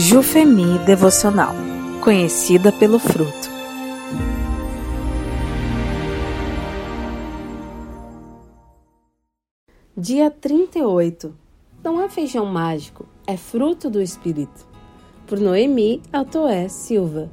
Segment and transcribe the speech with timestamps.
[0.00, 1.56] Jufemi Devocional,
[2.04, 3.50] conhecida pelo fruto.
[9.96, 11.34] Dia 38.
[11.82, 14.68] Não há feijão mágico, é fruto do Espírito.
[15.26, 17.28] Por Noemi Altoé Silva.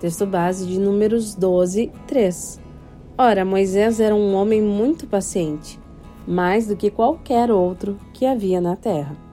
[0.00, 2.60] Texto base de Números 12, 3.
[3.16, 5.78] Ora, Moisés era um homem muito paciente,
[6.26, 9.27] mais do que qualquer outro que havia na terra.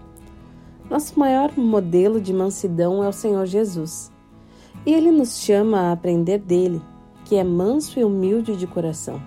[0.89, 4.11] Nosso maior modelo de mansidão é o Senhor Jesus.
[4.85, 6.79] E ele nos chama a aprender dele,
[7.25, 9.19] que é manso e humilde de coração.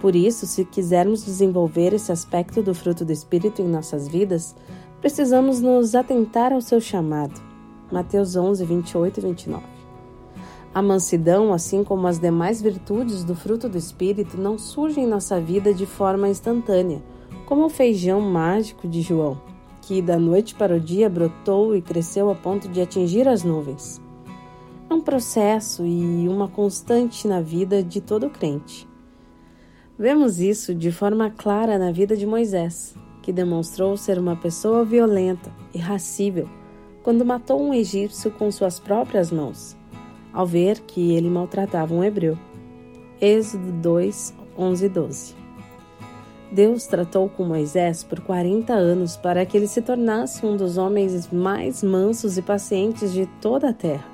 [0.00, 4.54] Por isso, se quisermos desenvolver esse aspecto do fruto do Espírito em nossas vidas,
[5.00, 7.42] precisamos nos atentar ao seu chamado.
[7.90, 9.64] Mateus 11, 28 e 29.
[10.72, 15.40] A mansidão, assim como as demais virtudes do fruto do Espírito, não surgem em nossa
[15.40, 17.02] vida de forma instantânea,
[17.46, 19.57] como o feijão mágico de João
[19.88, 23.98] que da noite para o dia brotou e cresceu a ponto de atingir as nuvens.
[24.90, 28.86] É um processo e uma constante na vida de todo crente.
[29.98, 35.50] Vemos isso de forma clara na vida de Moisés, que demonstrou ser uma pessoa violenta,
[35.72, 36.46] irracível,
[37.02, 39.74] quando matou um egípcio com suas próprias mãos,
[40.34, 42.36] ao ver que ele maltratava um hebreu.
[43.18, 45.47] Êxodo 2, 11 e 12.
[46.50, 51.30] Deus tratou com Moisés por 40 anos para que ele se tornasse um dos homens
[51.30, 54.06] mais mansos e pacientes de toda a terra.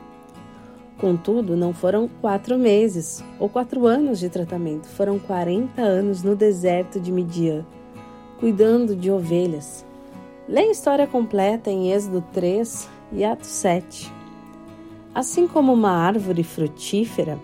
[0.99, 6.99] Contudo, não foram quatro meses ou quatro anos de tratamento, foram 40 anos no deserto
[6.99, 7.65] de Midian,
[8.41, 9.85] cuidando de ovelhas.
[10.49, 14.13] Leia a história completa em Êxodo 3 e Atos 7.
[15.15, 17.39] Assim como uma árvore frutífera,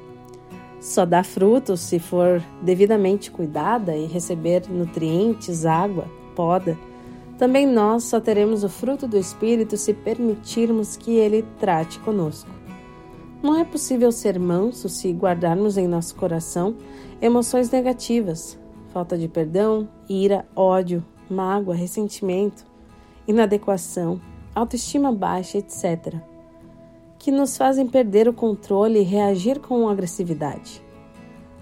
[0.81, 6.77] só dá frutos se for devidamente cuidada e receber nutrientes, água, poda.
[7.39, 12.50] Também nós só teremos o fruto do Espírito se permitirmos que ele trate conosco.
[13.42, 16.77] Não é possível ser manso se guardarmos em nosso coração
[17.21, 18.59] emoções negativas,
[18.93, 22.65] falta de perdão, ira, ódio, mágoa, ressentimento,
[23.27, 24.21] inadequação,
[24.54, 26.29] autoestima baixa, etc
[27.20, 30.82] que nos fazem perder o controle e reagir com agressividade.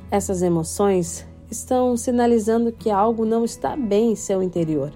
[0.09, 4.93] Essas emoções estão sinalizando que algo não está bem em seu interior.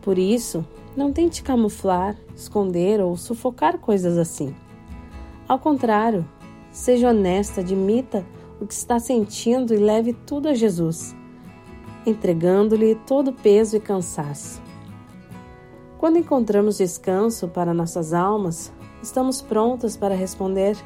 [0.00, 0.64] Por isso,
[0.96, 4.56] não tente camuflar, esconder ou sufocar coisas assim.
[5.46, 6.26] Ao contrário,
[6.72, 8.24] seja honesta, admita
[8.58, 11.14] o que está sentindo e leve tudo a Jesus,
[12.06, 14.62] entregando-lhe todo o peso e cansaço.
[15.98, 18.72] Quando encontramos descanso para nossas almas,
[19.04, 20.76] estamos prontas para responder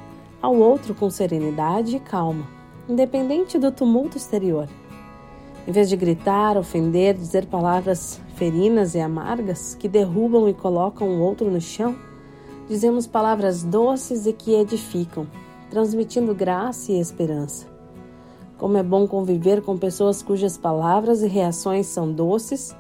[0.42, 2.46] ao outro com serenidade e calma,
[2.88, 4.68] independente do tumulto exterior.
[5.66, 11.20] Em vez de gritar, ofender, dizer palavras ferinas e amargas que derrubam e colocam o
[11.20, 11.94] outro no chão,
[12.68, 15.26] dizemos palavras doces e que edificam,
[15.70, 17.66] transmitindo graça e esperança.
[18.56, 22.74] Como é bom conviver com pessoas cujas palavras e reações são doces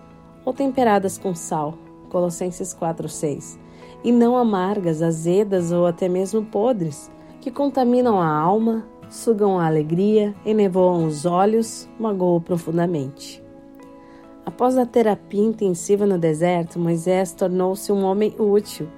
[0.44, 1.74] ou temperadas com sal.
[2.08, 3.68] Colossenses 4:6
[4.02, 7.10] e não amargas, azedas ou até mesmo podres,
[7.40, 13.42] que contaminam a alma, sugam a alegria, enevoam os olhos, magoam profundamente.
[14.44, 18.88] Após a terapia intensiva no deserto, Moisés tornou-se um homem útil,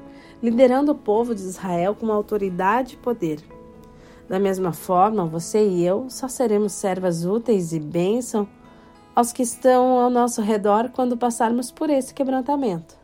[0.42, 3.40] liderando o povo de Israel com autoridade e poder.
[4.28, 8.46] Da mesma forma, você e eu só seremos servas úteis e bênção
[9.14, 12.99] aos que estão ao nosso redor quando passarmos por esse quebrantamento.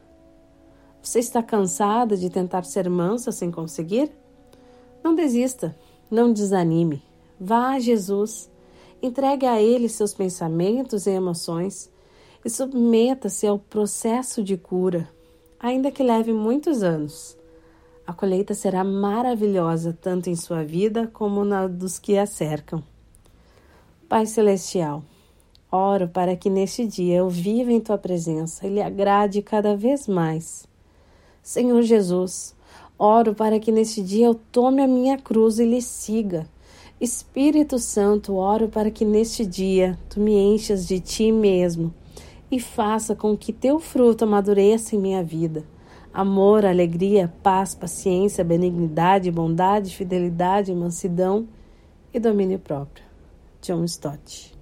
[1.06, 4.10] Você está cansada de tentar ser mansa sem conseguir?
[5.04, 5.72] Não desista,
[6.10, 7.00] não desanime.
[7.38, 8.50] Vá a Jesus,
[9.00, 11.88] entregue a Ele seus pensamentos e emoções
[12.44, 15.08] e submeta-se ao processo de cura,
[15.60, 17.38] ainda que leve muitos anos.
[18.04, 22.82] A colheita será maravilhosa tanto em sua vida como na dos que a cercam.
[24.08, 25.04] Pai Celestial,
[25.70, 30.08] oro para que neste dia eu viva em tua presença e lhe agrade cada vez
[30.08, 30.66] mais.
[31.46, 32.56] Senhor Jesus,
[32.98, 36.44] oro para que neste dia eu tome a minha cruz e lhe siga.
[37.00, 41.94] Espírito Santo, oro para que neste dia tu me enchas de ti mesmo
[42.50, 45.62] e faça com que teu fruto amadureça em minha vida.
[46.12, 51.46] Amor, alegria, paz, paciência, benignidade, bondade, fidelidade, mansidão
[52.12, 53.04] e domínio próprio.
[53.62, 54.55] John Stott